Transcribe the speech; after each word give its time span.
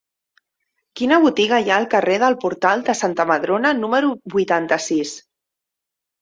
Quina 1.01 1.17
botiga 1.25 1.59
hi 1.65 1.69
ha 1.73 1.75
al 1.81 1.85
carrer 1.91 2.17
del 2.23 2.37
Portal 2.45 2.81
de 2.87 2.95
Santa 3.01 3.27
Madrona 3.33 3.75
número 3.83 4.11
vuitanta-sis? 4.37 5.15